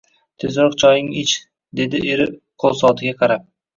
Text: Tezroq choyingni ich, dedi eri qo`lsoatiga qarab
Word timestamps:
Tezroq 0.43 0.77
choyingni 0.83 1.21
ich, 1.25 1.35
dedi 1.81 2.03
eri 2.15 2.29
qo`lsoatiga 2.65 3.15
qarab 3.21 3.45